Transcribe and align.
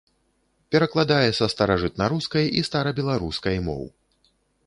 Перакладае 0.75 1.29
са 1.39 1.45
старажытнарускай 1.53 2.45
і 2.61 2.65
старабеларускай 2.69 3.57
моў. 3.69 3.83